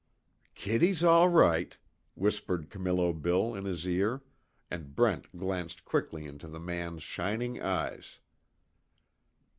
[0.55, 1.77] "Kitty's all right,"
[2.15, 4.23] whispered Camillo Bill in his ear,
[4.71, 8.17] and Brent glanced quickly into the man's shining eyes.